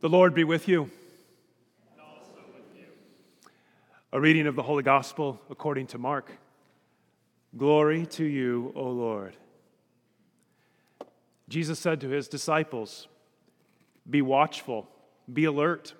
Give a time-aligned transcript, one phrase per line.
[0.00, 0.82] The Lord be with you.
[0.82, 0.92] with
[2.76, 2.84] you.
[4.12, 6.30] A reading of the Holy Gospel according to Mark.
[7.56, 9.34] Glory to you, O Lord.
[11.48, 13.08] Jesus said to his disciples,
[14.08, 14.88] Be watchful,
[15.32, 15.94] be alert.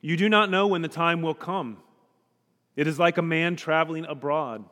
[0.00, 1.76] You do not know when the time will come.
[2.74, 4.64] It is like a man traveling abroad.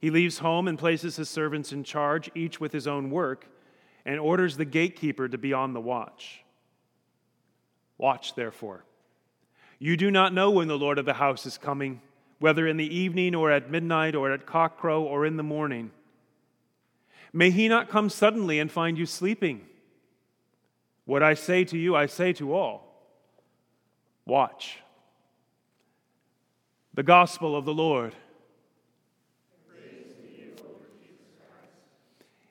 [0.00, 3.46] He leaves home and places his servants in charge, each with his own work,
[4.04, 6.41] and orders the gatekeeper to be on the watch.
[8.02, 8.84] Watch, therefore.
[9.78, 12.00] You do not know when the Lord of the house is coming,
[12.40, 15.92] whether in the evening or at midnight or at cockcrow or in the morning.
[17.32, 19.64] May he not come suddenly and find you sleeping.
[21.04, 22.92] What I say to you, I say to all
[24.26, 24.78] watch.
[26.94, 28.16] The gospel of the Lord.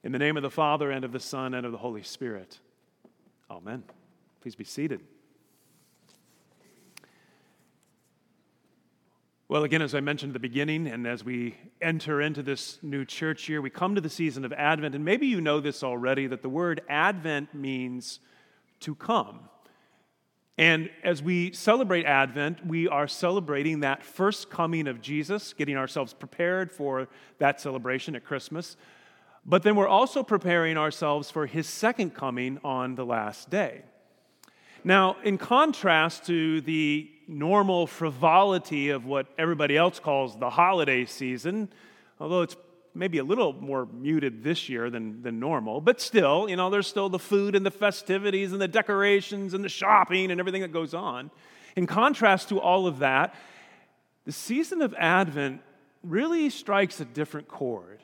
[0.01, 2.57] In the name of the Father, and of the Son, and of the Holy Spirit.
[3.49, 3.83] Amen.
[4.39, 5.01] Please be seated.
[9.51, 13.03] Well, again, as I mentioned at the beginning, and as we enter into this new
[13.03, 14.95] church year, we come to the season of Advent.
[14.95, 18.21] And maybe you know this already that the word Advent means
[18.79, 19.41] to come.
[20.57, 26.13] And as we celebrate Advent, we are celebrating that first coming of Jesus, getting ourselves
[26.13, 28.77] prepared for that celebration at Christmas.
[29.45, 33.81] But then we're also preparing ourselves for his second coming on the last day.
[34.85, 41.69] Now, in contrast to the normal frivolity of what everybody else calls the holiday season,
[42.19, 42.55] although it's
[42.93, 46.87] maybe a little more muted this year than, than normal, but still, you know, there's
[46.87, 50.73] still the food and the festivities and the decorations and the shopping and everything that
[50.73, 51.31] goes on.
[51.75, 53.33] In contrast to all of that,
[54.25, 55.61] the season of Advent
[56.03, 58.01] really strikes a different chord.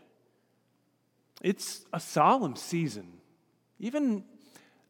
[1.42, 3.14] It's a solemn season,
[3.80, 4.24] even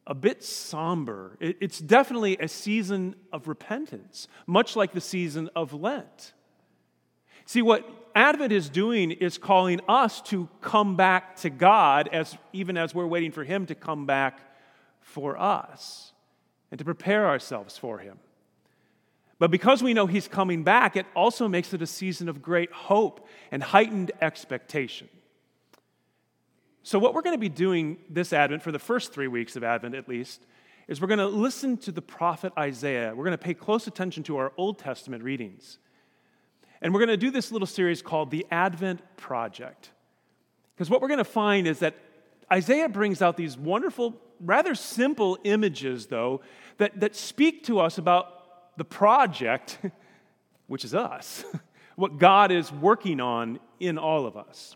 [0.08, 1.36] a bit somber.
[1.38, 6.32] It's definitely a season of repentance, much like the season of Lent.
[7.44, 12.78] See, what Advent is doing is calling us to come back to God, as, even
[12.78, 14.40] as we're waiting for Him to come back
[15.00, 16.12] for us
[16.70, 18.18] and to prepare ourselves for Him.
[19.38, 22.72] But because we know He's coming back, it also makes it a season of great
[22.72, 25.08] hope and heightened expectation.
[26.88, 29.62] So, what we're going to be doing this Advent, for the first three weeks of
[29.62, 30.46] Advent at least,
[30.86, 33.12] is we're going to listen to the prophet Isaiah.
[33.14, 35.80] We're going to pay close attention to our Old Testament readings.
[36.80, 39.90] And we're going to do this little series called the Advent Project.
[40.74, 41.94] Because what we're going to find is that
[42.50, 46.40] Isaiah brings out these wonderful, rather simple images, though,
[46.78, 49.78] that, that speak to us about the project,
[50.68, 51.44] which is us,
[51.96, 54.74] what God is working on in all of us.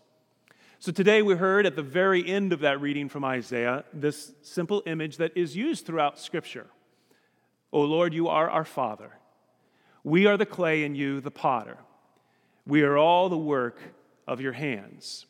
[0.83, 4.83] So today we heard at the very end of that reading from Isaiah this simple
[4.85, 6.67] image that is used throughout Scripture.
[7.71, 9.13] O Lord, you are our Father.
[10.03, 11.77] We are the clay and you the potter.
[12.67, 13.79] We are all the work
[14.27, 15.25] of your hands.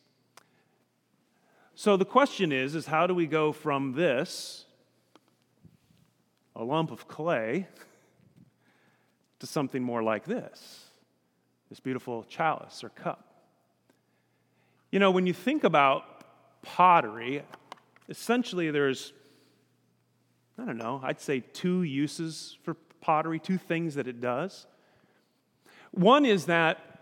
[1.75, 4.65] So the question is is how do we go from this
[6.55, 7.67] a lump of clay
[9.37, 10.85] to something more like this?
[11.69, 13.32] This beautiful chalice or cup.
[14.93, 16.03] You know, when you think about
[16.61, 17.41] pottery,
[18.09, 19.11] essentially there's,
[20.55, 24.67] I don't know, I'd say two uses for pottery, two things that it does.
[25.89, 26.99] One is that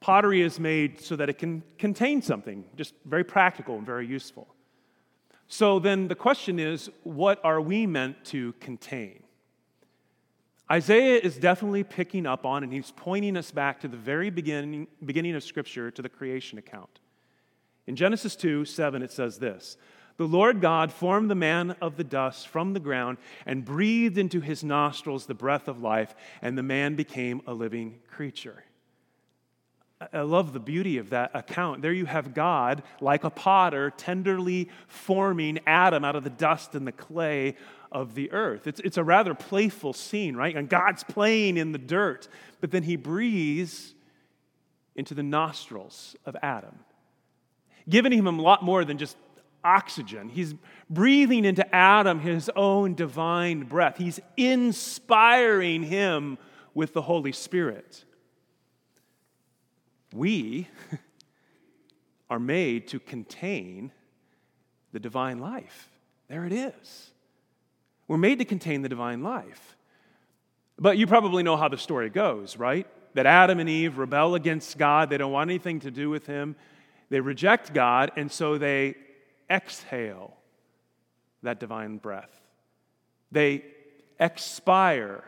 [0.00, 4.48] pottery is made so that it can contain something, just very practical and very useful.
[5.46, 9.22] So then the question is, what are we meant to contain?
[10.72, 14.86] Isaiah is definitely picking up on, and he's pointing us back to the very beginning,
[15.04, 17.00] beginning of Scripture, to the creation account.
[17.86, 19.76] In Genesis 2 7, it says this
[20.16, 24.40] The Lord God formed the man of the dust from the ground and breathed into
[24.40, 28.64] his nostrils the breath of life, and the man became a living creature.
[30.12, 31.80] I love the beauty of that account.
[31.80, 36.86] There you have God, like a potter, tenderly forming Adam out of the dust and
[36.86, 37.56] the clay
[37.90, 38.66] of the earth.
[38.66, 40.54] It's, it's a rather playful scene, right?
[40.54, 42.28] And God's playing in the dirt,
[42.60, 43.94] but then he breathes
[44.96, 46.80] into the nostrils of Adam
[47.88, 49.16] giving him a lot more than just
[49.64, 50.28] oxygen.
[50.28, 50.54] He's
[50.88, 53.96] breathing into Adam his own divine breath.
[53.96, 56.38] He's inspiring him
[56.74, 58.04] with the Holy Spirit.
[60.14, 60.68] We
[62.30, 63.92] are made to contain
[64.92, 65.90] the divine life.
[66.28, 67.10] There it is.
[68.08, 69.76] We're made to contain the divine life.
[70.78, 72.86] But you probably know how the story goes, right?
[73.14, 75.10] That Adam and Eve rebel against God.
[75.10, 76.54] They don't want anything to do with him.
[77.08, 78.96] They reject God, and so they
[79.50, 80.36] exhale
[81.42, 82.40] that divine breath.
[83.30, 83.64] They
[84.18, 85.24] expire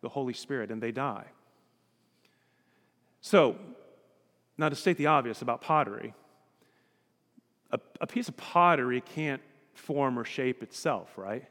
[0.00, 1.26] the Holy Spirit and they die.
[3.20, 3.56] So,
[4.56, 6.14] now to state the obvious about pottery,
[7.70, 9.42] a, a piece of pottery can't
[9.74, 11.44] form or shape itself, right?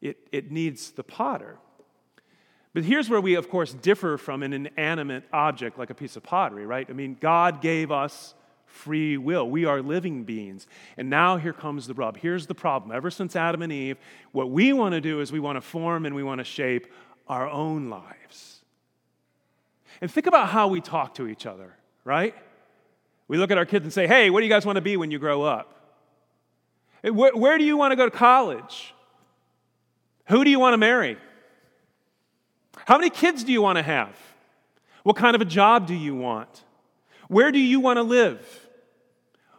[0.00, 1.58] It, it needs the potter.
[2.72, 6.22] But here's where we, of course, differ from an inanimate object like a piece of
[6.22, 6.86] pottery, right?
[6.88, 8.34] I mean, God gave us
[8.70, 9.48] free will.
[9.48, 10.66] We are living beings.
[10.96, 12.16] And now here comes the rub.
[12.16, 12.92] Here's the problem.
[12.92, 13.98] Ever since Adam and Eve,
[14.32, 16.86] what we want to do is we want to form and we want to shape
[17.28, 18.60] our own lives.
[20.00, 21.74] And think about how we talk to each other,
[22.04, 22.34] right?
[23.28, 24.96] We look at our kids and say, hey, what do you guys want to be
[24.96, 25.76] when you grow up?
[27.02, 28.94] Where, where do you want to go to college?
[30.28, 31.18] Who do you want to marry?
[32.86, 34.16] How many kids do you want to have?
[35.02, 36.64] What kind of a job do you want?
[37.30, 38.68] Where do you want to live?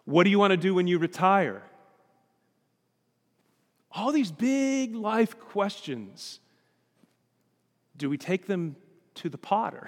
[0.03, 1.63] What do you want to do when you retire?
[3.93, 6.41] All these big life questions.
[7.95, 8.75] Do we take them
[9.15, 9.87] to the potter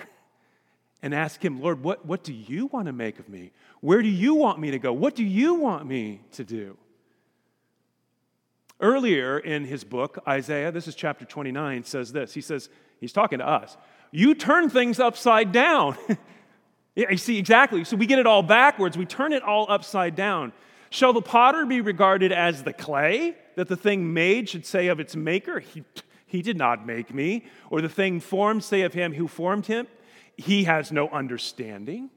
[1.02, 3.52] and ask him, Lord, what, what do you want to make of me?
[3.82, 4.94] Where do you want me to go?
[4.94, 6.78] What do you want me to do?
[8.80, 12.34] Earlier in his book, Isaiah, this is chapter 29, says this.
[12.34, 12.70] He says,
[13.02, 13.76] he's talking to us.
[14.12, 15.98] You turn things upside down.
[16.96, 17.84] yeah, you see, exactly.
[17.84, 18.98] So we get it all backwards.
[18.98, 20.54] We turn it all upside down.
[20.90, 25.00] Shall the potter be regarded as the clay that the thing made should say of
[25.00, 25.84] its maker, He,
[26.28, 27.46] he did not make me?
[27.72, 29.88] Or the thing formed say of him who formed him,
[30.38, 32.12] He has no understanding?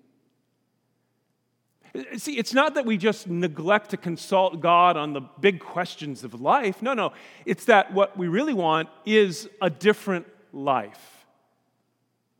[2.18, 6.38] See, it's not that we just neglect to consult God on the big questions of
[6.38, 6.82] life.
[6.82, 7.12] No, no.
[7.46, 11.15] It's that what we really want is a different life.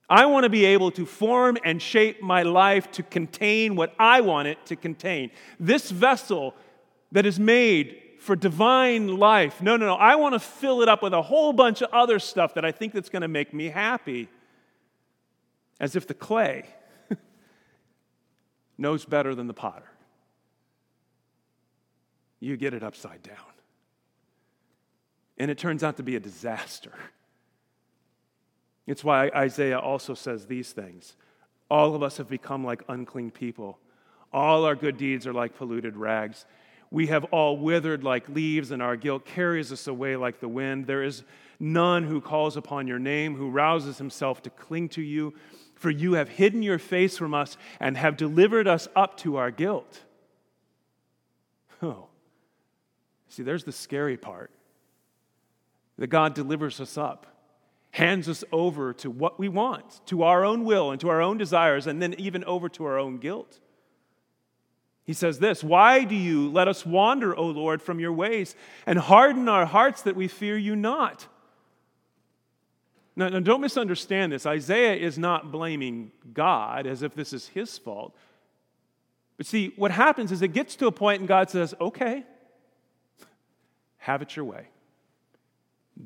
[0.08, 4.20] I want to be able to form and shape my life to contain what I
[4.20, 5.30] want it to contain.
[5.58, 6.54] This vessel
[7.12, 9.60] that is made for divine life.
[9.60, 9.94] No, no, no.
[9.94, 12.72] I want to fill it up with a whole bunch of other stuff that I
[12.72, 14.28] think that's going to make me happy.
[15.78, 16.66] As if the clay
[18.78, 19.90] knows better than the potter.
[22.40, 23.36] You get it upside down.
[25.38, 26.92] And it turns out to be a disaster.
[28.86, 31.16] It's why Isaiah also says these things
[31.70, 33.78] All of us have become like unclean people,
[34.32, 36.46] all our good deeds are like polluted rags.
[36.90, 40.86] We have all withered like leaves, and our guilt carries us away like the wind.
[40.86, 41.24] There is
[41.58, 45.34] none who calls upon your name, who rouses himself to cling to you
[45.76, 49.50] for you have hidden your face from us and have delivered us up to our
[49.50, 50.02] guilt.
[51.82, 52.06] Oh.
[53.28, 54.50] See, there's the scary part
[55.98, 57.26] that God delivers us up,
[57.96, 61.38] hands us over to what we want, to our own will and to our own
[61.38, 63.58] desires, and then even over to our own guilt.
[65.04, 68.54] He says this Why do you let us wander, O Lord, from your ways,
[68.84, 71.26] and harden our hearts that we fear you not?
[73.18, 74.44] Now, now, don't misunderstand this.
[74.44, 78.14] Isaiah is not blaming God as if this is his fault.
[79.38, 82.24] But see, what happens is it gets to a point and God says, okay,
[83.96, 84.66] have it your way.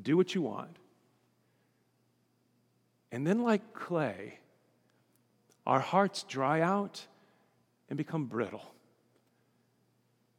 [0.01, 0.77] Do what you want.
[3.11, 4.39] And then, like clay,
[5.67, 7.05] our hearts dry out
[7.89, 8.73] and become brittle.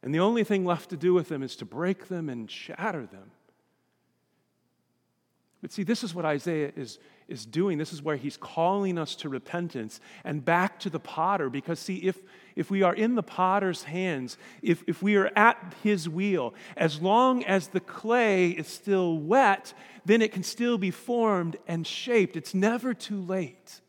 [0.03, 3.07] And the only thing left to do with them is to break them and shatter
[3.07, 3.31] them.
[5.61, 6.99] But see, this is what Isaiah is,
[7.33, 7.79] is doing.
[7.79, 11.51] This is where he's calling us to repentance and back to the potter.
[11.51, 12.19] Because, see, if,
[12.55, 17.01] if we are in the potter's hands, if, if we are at his wheel, as
[17.01, 19.75] long as the clay is still wet,
[20.05, 22.37] then it can still be formed and shaped.
[22.37, 23.81] It's never too late.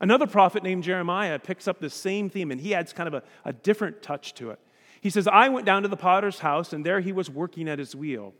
[0.00, 3.22] Another prophet named Jeremiah picks up the same theme, and he adds kind of a,
[3.44, 4.58] a different touch to it.
[5.00, 7.78] He says, I went down to the potter's house, and there he was working at
[7.78, 8.34] his wheel.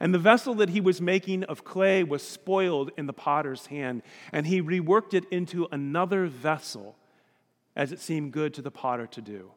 [0.00, 4.02] And the vessel that he was making of clay was spoiled in the potter's hand,
[4.32, 6.96] and he reworked it into another vessel
[7.74, 9.50] as it seemed good to the potter to do.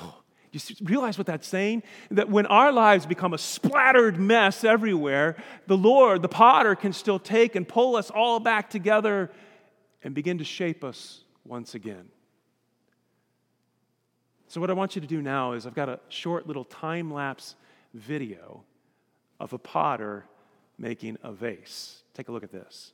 [0.00, 1.82] Oh, you realize what that's saying?
[2.10, 7.18] That when our lives become a splattered mess everywhere, the Lord, the potter, can still
[7.18, 9.30] take and pull us all back together
[10.04, 12.08] and begin to shape us once again.
[14.48, 17.10] So, what I want you to do now is I've got a short little time
[17.10, 17.54] lapse
[17.94, 18.64] video
[19.42, 20.24] of a potter
[20.78, 22.04] making a vase.
[22.14, 22.92] Take a look at this.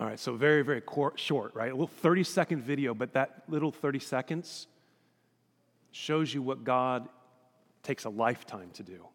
[0.00, 0.82] All right, so very, very
[1.16, 1.70] short, right?
[1.70, 4.68] A little 30 second video, but that little 30 seconds
[5.90, 7.08] shows you what God
[7.82, 9.06] takes a lifetime to do,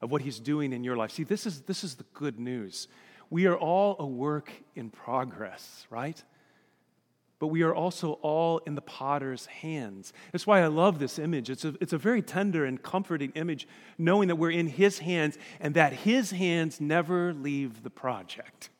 [0.00, 1.10] of what He's doing in your life.
[1.10, 2.86] See, this is, this is the good news.
[3.30, 6.22] We are all a work in progress, right?
[7.40, 10.12] But we are also all in the potter's hands.
[10.30, 11.50] That's why I love this image.
[11.50, 13.66] It's a, it's a very tender and comforting image,
[13.98, 18.70] knowing that we're in His hands and that His hands never leave the project.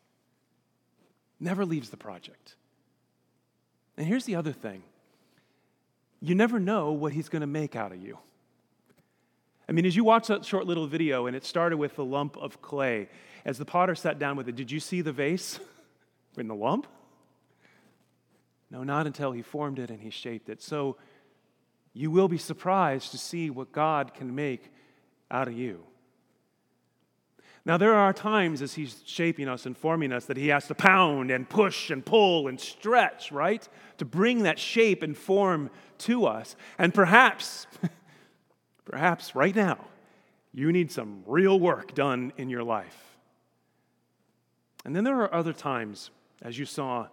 [1.38, 2.56] Never leaves the project.
[3.96, 4.82] And here's the other thing
[6.20, 8.18] you never know what He's going to make out of you.
[9.68, 12.36] I mean, as you watch that short little video, and it started with a lump
[12.36, 13.08] of clay,
[13.44, 15.58] as the potter sat down with it, did you see the vase
[16.36, 16.86] in the lump?
[18.70, 20.62] No, not until he formed it and he shaped it.
[20.62, 20.96] So
[21.92, 24.72] you will be surprised to see what God can make
[25.30, 25.84] out of you.
[27.66, 30.74] Now, there are times as he's shaping us and forming us that he has to
[30.76, 33.68] pound and push and pull and stretch, right?
[33.98, 36.54] To bring that shape and form to us.
[36.78, 37.66] And perhaps,
[38.84, 39.84] perhaps right now,
[40.54, 43.18] you need some real work done in your life.
[44.84, 47.08] And then there are other times, as you saw,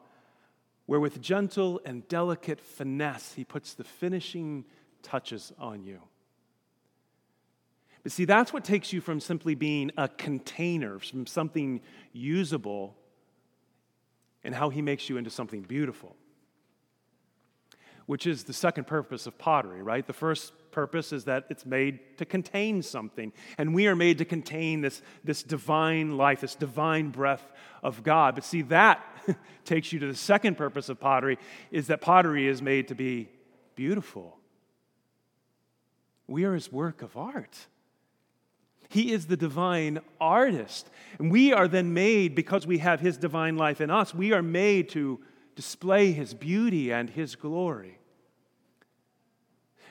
[0.86, 4.66] where with gentle and delicate finesse, he puts the finishing
[5.02, 6.00] touches on you.
[8.04, 11.82] But see, that's what takes you from simply being a container, from something
[12.12, 12.96] usable,
[14.44, 16.16] and how he makes you into something beautiful
[18.06, 20.06] which is the second purpose of pottery, right?
[20.06, 23.32] The first purpose is that it's made to contain something.
[23.58, 28.36] And we are made to contain this, this divine life, this divine breath of God.
[28.36, 29.04] But see, that
[29.66, 31.38] takes you to the second purpose of pottery
[31.72, 33.30] is that pottery is made to be
[33.76, 34.38] beautiful.
[36.28, 37.68] We are his work of art.
[38.90, 40.90] He is the divine artist.
[41.20, 44.42] And we are then made, because we have his divine life in us, we are
[44.42, 45.20] made to
[45.56, 48.00] display his beauty and his glory.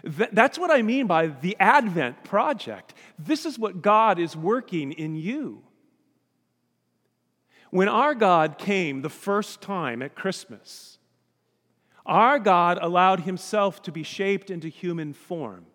[0.05, 2.95] That's what I mean by the Advent project.
[3.19, 5.63] This is what God is working in you.
[7.71, 10.99] When our God came the first time at Christmas,
[12.05, 15.67] our God allowed himself to be shaped into human form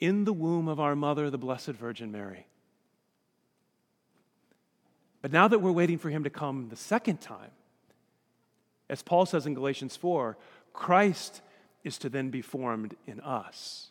[0.00, 2.46] in the womb of our mother, the Blessed Virgin Mary.
[5.22, 7.50] But now that we're waiting for him to come the second time,
[8.90, 10.36] as Paul says in Galatians 4,
[10.72, 11.40] Christ
[11.82, 13.90] is to then be formed in us.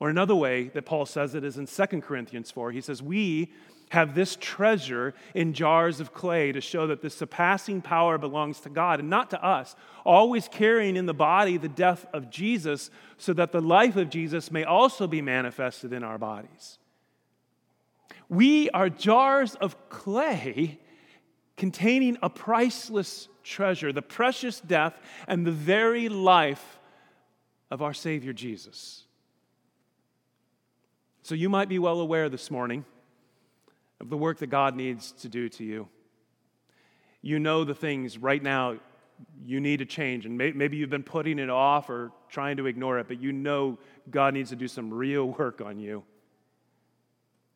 [0.00, 2.72] Or another way that Paul says it is in 2 Corinthians 4.
[2.72, 3.52] He says, We
[3.90, 8.70] have this treasure in jars of clay to show that the surpassing power belongs to
[8.70, 13.32] God and not to us, always carrying in the body the death of Jesus so
[13.32, 16.78] that the life of Jesus may also be manifested in our bodies.
[18.28, 20.78] We are jars of clay
[21.56, 26.78] containing a priceless treasure, the precious death and the very life
[27.72, 29.04] of our Savior Jesus.
[31.24, 32.84] So you might be well aware this morning
[34.00, 35.88] of the work that God needs to do to you.
[37.22, 38.76] You know the things right now
[39.44, 42.98] you need to change, and maybe you've been putting it off or trying to ignore
[42.98, 43.78] it, but you know
[44.10, 46.04] God needs to do some real work on you.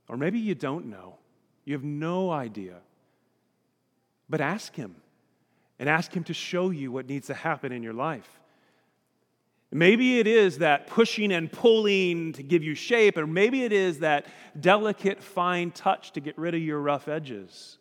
[0.08, 1.16] Or maybe you don't know,
[1.64, 2.76] you have no idea.
[4.28, 4.96] But ask Him
[5.78, 8.40] and ask Him to show you what needs to happen in your life.
[9.74, 13.98] Maybe it is that pushing and pulling to give you shape, or maybe it is
[13.98, 14.26] that
[14.58, 17.78] delicate, fine touch to get rid of your rough edges.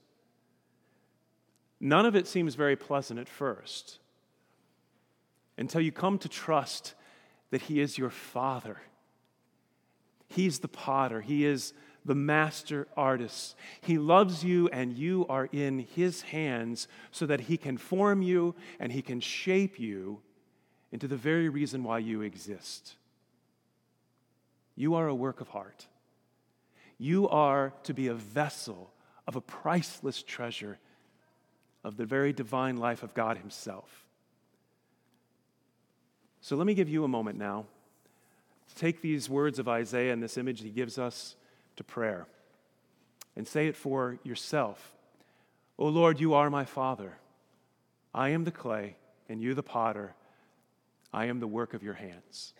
[1.79, 3.99] None of it seems very pleasant at first
[5.55, 6.95] until you come to trust
[7.51, 8.77] that He is your Father.
[10.27, 11.73] He's the potter, He is
[12.03, 13.55] the master artist.
[13.81, 18.55] He loves you, and you are in His hands so that He can form you
[18.79, 20.23] and He can shape you
[20.93, 22.93] into the very reason why you exist.
[24.75, 25.87] You are a work of art.
[26.99, 28.93] You are to be a vessel
[29.27, 30.77] of a priceless treasure
[31.83, 34.05] of the very divine life of God Himself.
[36.41, 37.65] So let me give you a moment now
[38.69, 41.35] to take these words of Isaiah and this image He gives us
[41.75, 42.27] to prayer
[43.35, 44.93] and say it for yourself.
[45.79, 47.17] O Lord, you are my Father.
[48.13, 48.95] I am the clay,
[49.27, 50.13] and you the potter.
[51.13, 52.53] I am the work of your hands.